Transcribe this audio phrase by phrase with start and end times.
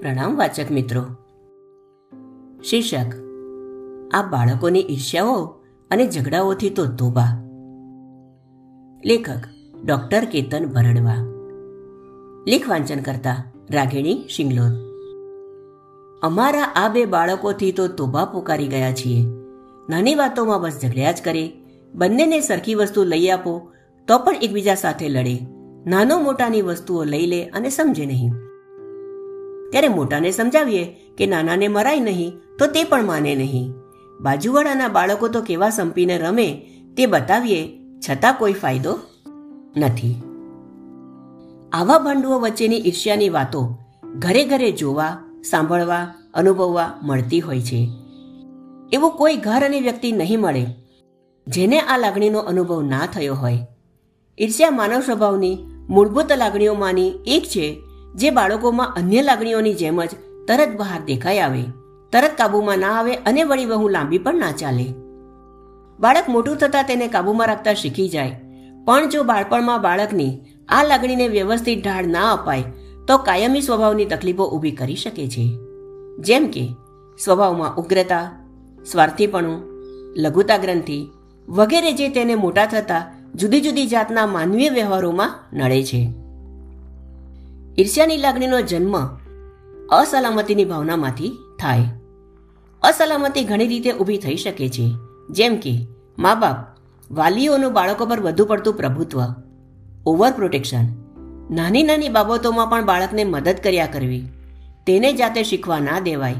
[0.00, 1.02] પ્રણામ વાચક મિત્રો.
[2.62, 3.10] શીર્ષક,
[4.14, 5.34] આ બાળકોની ઈર્ષ્યાઓ
[5.90, 7.42] અને ઝઘડાઓથી તો તોબા
[9.04, 9.44] લેખક,
[9.84, 11.18] ડોક્ટર કેતન ભરડવા.
[12.48, 14.72] લેખ વાંચન કરતા રાગિણી શિંગલોદ
[16.22, 19.24] અમારા આ બે બાળકોથી તો તોબા પોકારી ગયા છીએ.
[19.88, 21.52] નાની વાતોમાં બસ ઝઘડ્યા જ કરે.
[21.94, 23.72] બંનેને સરખી વસ્તુ લઈ આપો
[24.08, 25.46] તો પણ એકબીજા સાથે લડે.
[25.86, 28.49] નાનો મોટાની વસ્તુઓ લઈ લે અને સમજે નહીં.
[29.70, 30.84] ત્યારે મોટાને સમજાવીએ
[31.18, 33.72] કે નાનાને મરાય નહીં, તો તે પણ માને નહીં.
[34.20, 36.48] બાજુવાળાના બાળકો તો કેવા સંપીને રમે
[36.96, 37.60] તે બતાવીએ,
[38.00, 38.98] છતાં કોઈ ફાયદો
[39.76, 40.14] નથી.
[41.72, 43.78] આવા ભાંડુઓ વચ્ચેની ઈર્ષ્યાની વાતો
[44.18, 45.18] ઘરે ઘરે જોવા,
[45.50, 47.80] સાંભળવા, અનુભવવા મળતી હોય છે.
[48.92, 50.64] એવું કોઈ ઘર અને વ્યક્તિ નહીં મળે,
[51.46, 53.66] જેને આ લાગણીનો અનુભવ ના થયો હોય.
[54.38, 57.66] ઈર્ષ્યા માનવ સ્વભાવની મૂળભૂત લાગણીઓમાંની એક છે
[58.14, 60.08] જે બાળકોમાં અન્ય લાગણીઓની જેમ જ
[60.48, 61.62] તરત બહાર દેખાઈ આવે,
[62.12, 64.84] તરત કાબૂમાં ના આવે અને વળી બહુ લાંબી પણ ના ચાલે.
[66.00, 68.40] બાળક મોટું થતાં તેને કાબૂમાં રાખતા શીખી જાય.
[68.84, 72.62] પણ જો બાળપણમાં બાળકની આ લાગણીને વ્યવસ્થિત ઢાળ ના અપાય,
[73.08, 75.56] તો કાયમી સ્વભાવની તકલીફો ઊભી કરી શકે છે.
[76.18, 76.74] જેમ કે,
[77.24, 78.46] સ્વભાવમાં ઉગ્રતા,
[78.92, 79.62] સ્વાર્થીપણું,
[80.16, 81.08] લઘુતા ગ્રંથિ
[81.48, 86.19] વગેરે જે તેને મોટા થતા જુદી જુદી જાતના માનવીય વ્યવહારોમાં નડે છે.
[87.78, 89.06] ઈર્ષ્યાની લાગણીનો જન્મ
[89.90, 91.82] અસલામતીની ભાવનામાંથી થાય.
[92.82, 94.92] અસલામતી ઘણી રીતે ઊભી થઈ શકે છે,
[95.30, 95.86] જેમ કે
[96.18, 96.56] મા બાપ
[97.10, 99.20] વાલીઓનું બાળકો પર વધુ પડતું પ્રભુત્વ
[100.06, 100.84] ઓવર પ્રોટેક્શન
[101.50, 104.28] નાની નાની બાબતોમાં પણ બાળકને મદદ કર્યા કરવી.
[104.86, 106.34] તેને જાતે શીખવા ના દેવાય.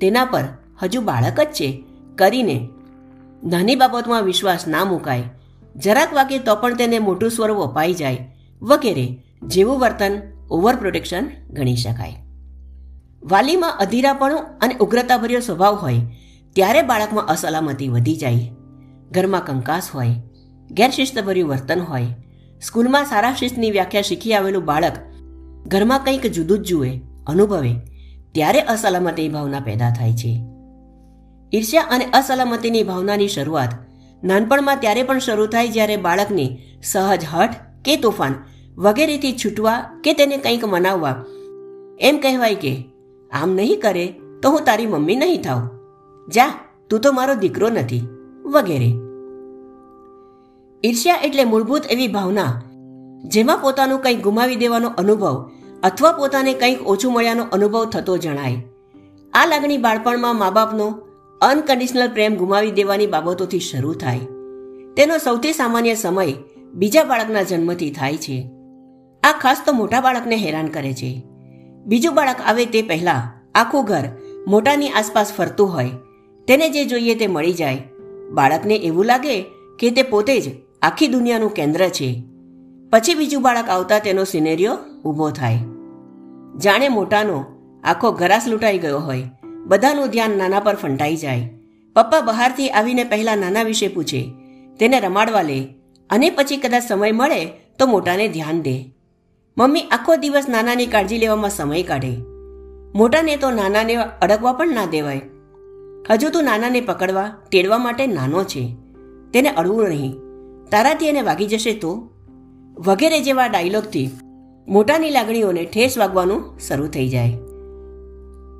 [0.00, 0.44] તેના પર
[0.82, 1.84] હજુ બાળક જ છે.
[2.16, 2.68] કરીને
[3.44, 5.22] નાની બાબતમાં વિશ્વાસ ના મુકાય.
[5.76, 8.34] જરાક વાગે તો પણ તેને મોટું સ્વરૂપ અપાઈ જાય.
[8.62, 12.16] વગેરે જેવું વર્તન ઓવર પ્રોટેક્શન ગણી શકાય.
[13.22, 15.94] વાલીમાં અધીરાપણું અને ઉગ્રતાભર્યો સ્વભાવ હોય,
[16.52, 18.50] ત્યારે બાળકમાં અસલામતી વધી જાય.
[19.10, 20.08] ઘરમાં કંકાસ હોય,
[20.70, 22.04] ગેરશિસ્તભર્યું વર્તન હોય,
[22.62, 24.92] સ્કૂલમાં સારા શિસ્તની વ્યાખ્યા શીખી આવેલું બાળક
[25.66, 27.74] ઘરમાં કંઈક જુદું જ જુએ, અનુભવે,
[28.32, 30.44] ત્યારે અસલામતી ભાવના પેદા થાય છે.
[31.54, 33.68] ઈર્ષ્યા અને અસલામતીની ભાવનાની શરૂઆત
[34.24, 38.34] નાનપણમાં ત્યારે પણ શરૂ થાય જ્યારે બાળકની સહજ હઠ કે તોફાન
[38.78, 41.24] વગેરેથી છૂટવા કે તેને કંઈક મનાવવા.
[42.00, 42.84] એમ કહેવાય કે,
[43.30, 45.68] આમ નહીં કરે તો હું તારી મમ્મી નહીં થાઉં.
[46.28, 46.58] જા,
[46.90, 48.08] તું તો મારો દીકરો નથી.
[48.44, 48.94] વગેરે.
[50.84, 52.62] ઈર્ષ્યા એટલે મૂળભૂત એવી ભાવના,
[53.24, 55.50] જેમાં પોતાનું કંઈક ગુમાવી દેવાનો અનુભવ
[55.82, 58.64] અથવા પોતાને કંઈક ઓછું મળ્યાનો અનુભવ થતો જણાય.
[59.32, 60.98] આ લાગણી બાળપણમાં મા બાપનો
[61.40, 64.18] અનકન્ડિશનલ પ્રેમ ગુમાવી દેવાની બાબતોથી શરૂ થાય.
[64.96, 66.34] તેનો સૌથી સામાન્ય સમય
[66.74, 68.50] બીજા બાળકના જન્મથી થાય છે.
[69.22, 71.22] આ ખાસ તો મોટા બાળકને હેરાન કરે છે.
[71.84, 74.04] બીજું બાળક આવે તે પહેલાં આખું ઘર
[74.46, 75.90] મોટાની આસપાસ ફરતું હોય.
[76.48, 77.82] તેને જે જોઈએ તે મળી જાય.
[78.30, 79.44] બાળકને એવું લાગે
[79.78, 80.44] કે તે પોતે જ
[80.82, 82.22] આખી દુનિયાનું કેન્દ્ર છે.
[82.90, 85.58] પછી બીજું બાળક આવતા તેનો સિનેરિયો ઊભો થાય.
[86.58, 87.44] જાણે મોટાનો
[87.84, 89.22] આખો ઘરાસ લૂંટાઈ ગયો હોય.
[89.66, 91.50] બધાનું ધ્યાન નાના પર ફંટાઈ જાય.
[91.94, 94.32] પપ્પા બહારથી આવીને પહેલા નાના વિશે પૂછે.
[94.78, 95.68] તેને રમાડવા લે.
[96.10, 97.44] અને પછી કદાચ સમય મળે
[97.78, 98.94] તો મોટાને ધ્યાન દે.
[99.58, 102.16] મમ્મી આખો દિવસ નાનાની કાળજી લેવામાં સમય કાઢે.
[102.94, 105.20] મોટાને તો નાનાને અડકવા પણ ના દેવાય.
[106.10, 108.76] હજુ તું નાનાને પકડવા, તેડવા માટે નાનો છે.
[109.32, 110.14] તેને અડવું નહીં.
[110.70, 112.10] તારાથી એને વાગી જશે તો?
[112.78, 114.10] વગેરે જેવા ડાયલોગથી
[114.68, 117.38] મોટાની લાગણીઓને ઠેસ વાગવાનું શરૂ થઈ જાય.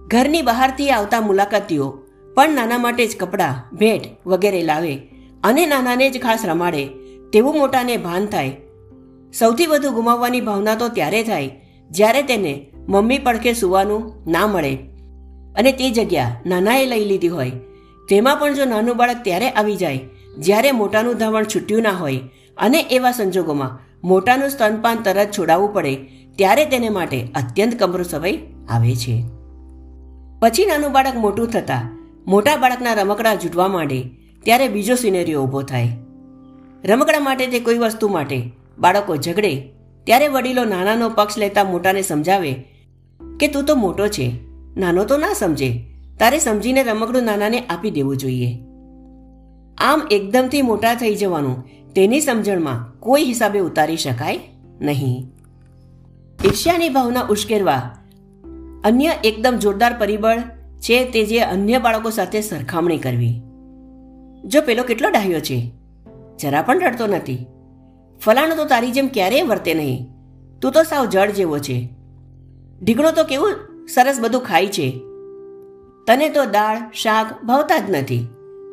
[0.09, 1.99] ઘરની બહારથી આવતા મુલાકાતીઓ
[2.35, 4.97] પણ નાના માટે જ કપડાં, ભેટ વગેરે લાવે
[5.45, 6.87] અને નાનાને જ ખાસ રમાડે,
[7.33, 8.62] તેવું મોટાને ભાન થાય
[9.39, 11.51] સૌથી વધુ ગુમાવવાની ભાવના તો ત્યારે થાય
[11.91, 12.55] જ્યારે તેને
[12.89, 14.73] મમ્મી પડખે સૂવાનું ના મળે.
[15.57, 17.51] અને તે જગ્યા નાનાએ લઈ લીધી હોય.
[18.09, 20.01] તેમાં પણ જો નાનું બાળક ત્યારે આવી જાય,
[20.39, 22.21] જ્યારે મોટાનું ધાવણ છૂટ્યું ના હોય
[22.57, 25.95] અને એવા સંજોગોમાં મોટાનું સ્તનપાન તરત છોડાવવું પડે,
[26.37, 29.25] ત્યારે તેને માટે અત્યંત કમરો સમય આવે છે.
[30.41, 31.93] પછી નાનું બાળક મોટું થતાં
[32.27, 34.01] મોટા બાળકના રમકડા જૂટવા માંડે,
[34.45, 35.89] ત્યારે બીજો સિનેરિયો ઊભો થાય.
[36.85, 38.39] રમકડા માટે તે કોઈ વસ્તુ માટે
[38.79, 39.73] બાળકો ઝઘડે,
[40.05, 42.53] ત્યારે વડીલો નાનાનો પક્ષ લેતા મોટાને સમજાવે
[43.41, 44.31] કે તું તો મોટો છે,
[44.77, 45.85] નાનો તો ના સમજે,
[46.19, 48.59] તારે સમજીને રમકડું નાનાને આપી દેવું જોઈએ.
[49.79, 51.65] આમ એકદમથી મોટા થઈ જવાનું,
[51.95, 54.41] તેની સમજણમાં કોઈ હિસાબે ઉતારી શકાય
[54.81, 55.27] નહીં.
[56.45, 57.99] ઈર્ષ્યાની ભાવના ઉશ્કેરવા,
[58.85, 60.41] અન્ય એકદમ જોરદાર પરિબળ
[60.81, 63.43] છે તે જે અન્ય બાળકો સાથે સરખામણી કરવી.
[64.45, 65.71] જો પેલો કેટલો ડાહ્યો છે,
[66.41, 67.47] જરા પણ રડતો નથી.
[68.25, 70.09] ફલાણો તો તારી જેમ ક્યારેય વર્તે નહીં.
[70.63, 71.89] તું તો સાવ જળ જેવો છે.
[72.83, 73.53] ઢીકણો તો કેવું
[73.95, 74.91] સરસ બધું ખાય છે.
[76.07, 78.27] તને તો દાળ, શાક ભાવતા જ નથી.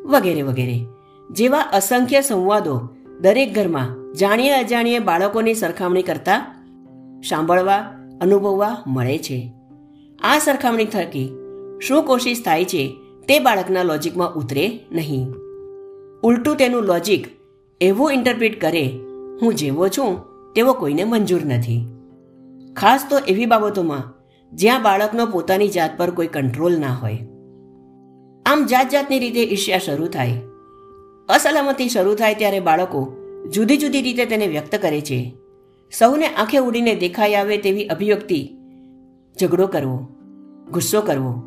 [0.04, 0.86] વગેરે વગેરે.
[1.30, 2.88] જેવા અસંખ્ય સંવાદો
[3.20, 6.64] દરેક ઘરમાં જાણીએ અજાણીએ બાળકોની સરખામણી કરતા
[7.28, 7.76] સાંભળવા,
[8.20, 9.52] અનુભવવા મળે છે.
[10.22, 11.32] આ સરખામણી થકી
[11.80, 12.96] શું કોશિશ થાય છે
[13.28, 15.28] તે બાળકના લોજિકમાં ઉતરે નહીં.
[16.22, 17.26] ઉલટું તેનું લોજિક
[17.80, 19.00] એવું ઇન્ટરપ્રિટ કરે
[19.42, 20.18] હું જેવો છું
[20.52, 21.86] તેવો કોઈને મંજૂર નથી.
[22.76, 24.14] ખાસ તો એવી બાબતોમાં
[24.52, 27.18] જ્યાં બાળકનો પોતાની જાત પર કોઈ કંટ્રોલ ના હોય.
[28.46, 30.32] આમ જાત જાતની રીતે ઈર્ષ્યા શરૂ થાય.
[31.28, 33.16] અસલામતી શરૂ થાય ત્યારે બાળકો
[33.54, 35.34] જુદી જુદી રીતે તેને વ્યક્ત કરે છે.
[35.98, 38.56] સૌને આંખે ઉડીને દેખાઈ આવે તેવી અભિવ્યક્તિ,
[39.40, 40.08] ઝઘડો કરવો,
[40.70, 41.42] ગુસ્સો કરવો,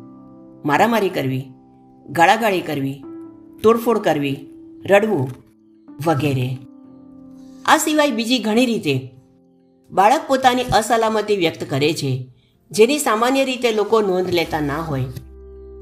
[0.64, 1.52] મારામારી કરવી,
[2.08, 3.04] ગાળાગાળી કરવી,
[3.62, 4.46] તોડફોડ કરવી,
[4.90, 5.30] રડવું
[6.06, 6.58] વગેરે.
[7.66, 9.10] આ સિવાય બીજી ઘણી રીતે
[9.90, 12.28] બાળક પોતાની અસલામતી વ્યક્ત કરે છે,
[12.70, 15.04] જેની સામાન્ય રીતે લોકો નોંધ લેતા ના હોય.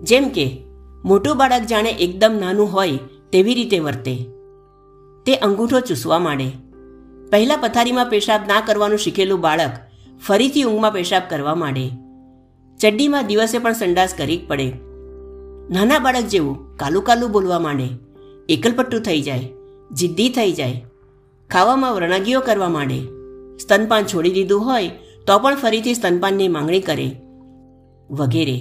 [0.03, 0.65] જેમ કે,
[1.05, 2.99] મોટું બાળક જાણે એકદમ નાનું હોય
[3.33, 4.15] તેવી રીતે વર્તે.
[5.27, 6.45] તે અંગૂઠો ચૂસવા માંડે.
[7.31, 9.71] પહેલાં પથારીમાં પેશાબ ના કરવાનું શીખેલું બાળક
[10.27, 11.89] ફરીથી ઊંઘમાં પેશાબ કરવા માંડે.
[12.81, 14.73] ચડ્ડીમાં દિવસે પણ સંડાસ કરી પડે.
[15.71, 17.89] નાના બાળક જેવું કાલું કાલું બોલવા માંડે.
[18.49, 19.49] એકલપટ્ટું થઈ જાય,
[19.91, 20.85] જિદ્દી થઈ જાય
[21.53, 22.99] ખાવામાં વરણાગીઓ કરવા માંડે.
[23.59, 24.89] સ્તનપાન છોડી દીધું હોય,
[25.27, 27.11] તો પણ ફરીથી સ્તનપાનની માંગણી કરે.
[28.11, 28.61] વગેરે.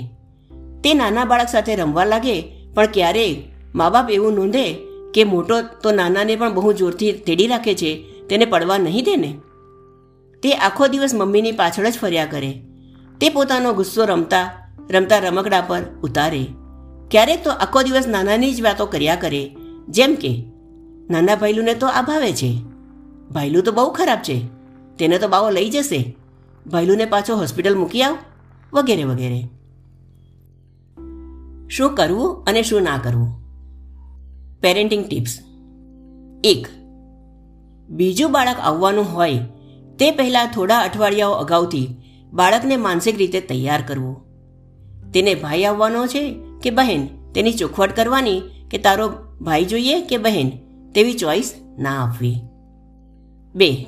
[0.83, 2.41] તે નાના બાળક સાથે રમવા લાગે,
[2.73, 3.35] પણ ક્યારેય
[3.75, 4.73] મા બાપ એવું નોંધે
[5.13, 9.37] કે મોટો તો નાનાને પણ બહુ જોરથી તેડી રાખે છે, તેને પડવા નહીં દે ને?
[10.43, 12.61] તે આખો દિવસ મમ્મીની પાછળ જ ફર્યા કરે.
[13.21, 16.45] તે પોતાનો ગુસ્સો રમતા રમતા રમકડા પર ઉતારે.
[17.11, 19.55] ક્યારેક તો આખો દિવસ નાનાની જ વાતો કર્યા કરે.
[19.87, 20.43] જેમ કે,
[21.09, 22.70] નાના ભાઈલુને તો આ ભાવે છે.
[23.31, 24.45] ભાઈલું તો બહુ ખરાબ છે.
[24.99, 26.15] તેને તો બાવો લઈ જશે.
[26.67, 28.17] ભાઈલુને પાછો હોસ્પિટલ મૂકી આવ.
[28.73, 29.41] વગેરે વગેરે.
[31.69, 33.29] શું કરવું અને શું ના કરવું?
[34.61, 35.39] પેરેન્ટિંગ ટિપ્સ
[36.43, 36.67] એક,
[37.89, 39.37] બીજું બાળક આવવાનું હોય
[39.99, 41.87] તે પહેલાં થોડા અઠવાડિયાઓ અગાઉથી
[42.33, 44.15] બાળકને માનસિક રીતે તૈયાર કરવું.
[45.11, 47.07] તેને ભાઈ આવવાનો છે કે બહેન?
[47.31, 48.41] તેની ચોખવટ કરવાની
[48.71, 49.09] કે તારો
[49.41, 50.49] ભાઈ જોઈએ કે બહેન?
[50.91, 52.35] તેવી ચોઈસ ના આપવી.
[53.55, 53.87] બે.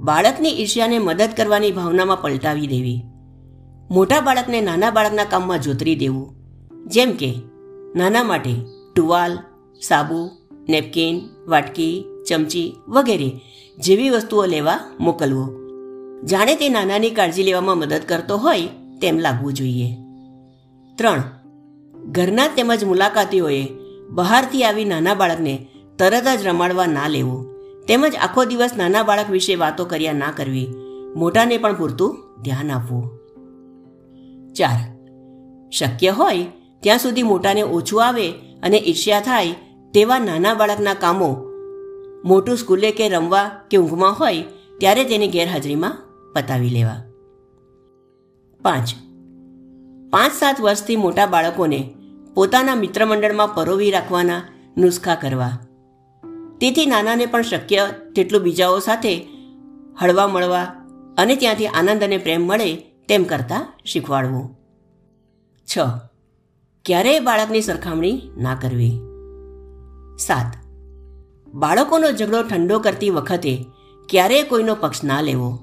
[0.00, 3.02] બાળકની ઈર્ષ્યાને મદદ કરવાની ભાવનામાં પલટાવી દેવી.
[3.90, 6.34] મોટા બાળકને નાના બાળકના કામમાં જોતરી દેવું.
[6.86, 7.34] જેમ કે,
[7.96, 8.50] નાના માટે
[8.96, 9.38] ટુવાલ,
[9.88, 10.30] સાબુ,
[10.68, 13.40] નેપકિન, વાટકી, ચમચી વગેરે
[13.78, 15.48] જેવી વસ્તુઓ લેવા મોકલવો.
[16.24, 18.66] જાણે તે નાનાની કાળજી લેવામાં મદદ કરતો હોય
[19.00, 19.96] તેમ લાગવું જોઈએ.
[20.96, 21.22] ત્રણ.
[21.96, 23.68] ઘરના તેમજ મુલાકાતીઓએ
[24.08, 25.66] બહારથી આવી નાના બાળકને
[25.98, 27.55] તરત જ રમાડવા ના લેવું.
[27.88, 30.74] તેમજ આખો દિવસ નાના બાળક વિશે વાતો કર્યા ના કરવી.
[31.16, 33.10] મોટાને પણ પૂરતું ધ્યાન આપવું.
[34.52, 34.96] ચાર.
[35.70, 36.46] શક્ય હોય
[36.80, 38.30] ત્યાં સુધી મોટાને ઓછું આવે
[38.62, 39.52] અને ઈર્ષ્યા થાય
[39.94, 41.36] તેવા નાના બાળકના કામો
[42.24, 44.42] મોટું સ્કૂલે કે રમવા કે ઊંઘમાં હોય
[44.78, 45.98] ત્યારે તેની ગેરહાજરીમાં
[46.34, 47.02] પતાવી લેવા.
[48.62, 48.88] પાંચ.
[50.10, 51.94] પાંચ સાત વર્ષથી મોટા બાળકોને
[52.34, 54.42] પોતાના મિત્રમંડળમાં પરોવી રાખવાના
[54.76, 55.65] નુસ્ખા કરવા.
[56.60, 59.28] તેથી નાનાને પણ શક્ય તેટલું બીજાઓ સાથે
[60.00, 60.64] હળવા મળવા
[61.18, 62.76] અને ત્યાંથી આનંદ અને પ્રેમ મળે
[63.08, 64.58] તેમ કરતાં શીખવાડવું.
[65.64, 65.78] છ.
[66.84, 69.00] ક્યારેય બાળકની સરખામણી ના કરવી.
[70.18, 70.56] સાત.
[71.54, 73.64] બાળકોનો ઝઘડો ઠંડો કરતી વખતે
[74.08, 75.58] ક્યારેય કોઈનો પક્ષ ના લેવો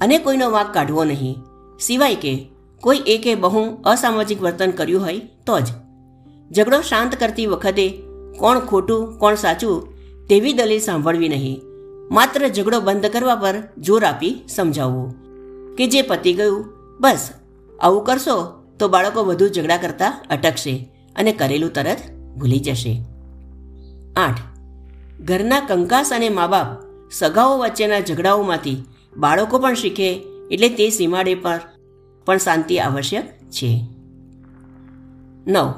[0.00, 1.36] અને કોઈનો વાંક કાઢવો નહીં.
[1.80, 5.66] સિવાય કે કોઈ એકે બહુ અસામાજિક વર્તન કર્યું હોય તો જ.
[6.52, 8.02] ઝઘડો શાંત કરતી વખતે
[8.38, 9.91] કોણ ખોટું, કોણ સાચું
[10.28, 11.60] તેવી દલીલ સાંભળવી નહીં.
[12.10, 15.14] માત્ર ઝઘડો બંધ કરવા પર જોર આપી સમજાવવું.
[15.76, 16.64] કે જે પતી ગયું,
[17.00, 17.30] બસ,
[17.80, 21.98] આવું કરશો તો બાળકો વધુ ઝઘડા કરતા અટકશે અને કરેલું તરત
[22.38, 23.02] ભૂલી જશે.
[24.16, 24.38] આઠ.
[25.20, 26.66] ઘરના કંકાસ અને મા બાપ
[27.10, 28.84] સગાઓ વચ્ચેના ઝઘડાઓમાંથી
[29.16, 31.60] બાળકો પણ શીખે એટલે તે સીમાડે પર
[32.26, 33.86] પણ શાંતિ આવશ્યક છે.
[35.46, 35.74] નવ.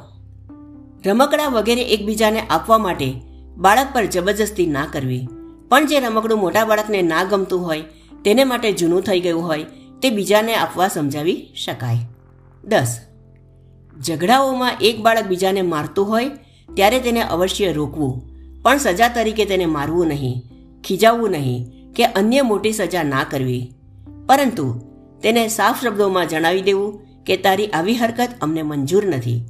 [1.06, 5.28] રમકડા વગેરે એકબીજાને આપવા માટે બાળક પર જબરજસ્તી ના કરવી.
[5.68, 7.82] પણ જે રમકડું મોટા બાળકને ના ગમતું હોય,
[8.24, 9.64] તેને માટે જૂનું થઈ ગયું હોય,
[10.02, 11.96] તે બીજાને આપવા સમજાવી શકાય.
[12.64, 12.98] દસ.
[14.06, 16.28] ઝઘડાઓમાં એક બાળક બીજાને મારતું હોય,
[16.74, 18.22] ત્યારે તેને અવશ્ય રોકવું.
[18.62, 20.42] પણ સજા તરીકે તેને મારવું નહીં,
[20.84, 23.72] ખીજાવવું નહીં કે અન્ય મોટી સજા ના કરવી.
[24.26, 24.80] પરંતુ
[25.22, 29.44] તેને સાફ શબ્દોમાં જણાવી દેવું કે તારી આવી હરકત અમને મંજૂર નથી.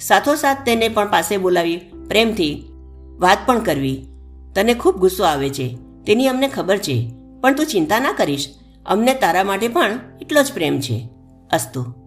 [0.00, 1.76] સાથોસાથ તેને પણ પાસે બોલાવી
[2.08, 2.73] પ્રેમથી
[3.18, 4.06] વાત પણ કરવી.
[4.54, 5.76] તને ખૂબ ગુસ્સો આવે છે.
[6.06, 7.12] તેની અમને ખબર છે.
[7.40, 8.54] પણ તું ચિંતા ના કરીશ.
[8.86, 11.08] અમને તારા માટે પણ એટલો જ પ્રેમ છે.
[11.50, 12.03] અસ્તુ.